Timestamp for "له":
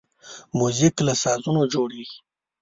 1.07-1.13